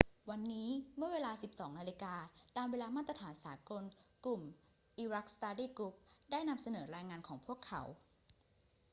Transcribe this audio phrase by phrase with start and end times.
[0.29, 1.91] วันนี้เมื่อเวลา 12.00 น
[2.57, 3.83] ตามเวลามาตรฐานสากล
[4.25, 4.41] กลุ่ม
[5.03, 5.95] iraq study group
[6.31, 7.81] ได้นำเสนอรายงานของพวกเขา